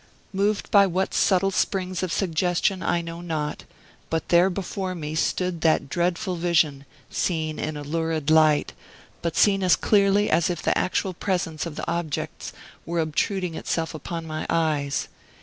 [0.33, 3.65] Moved by what subtle springs of suggestion I know not,
[4.09, 8.73] but there before me stood that dreadful vision, seen in a lurid light,
[9.21, 12.51] but seen as clearly as if the actual presence of the objects
[12.83, 15.07] were obtruding itself upon my eyes.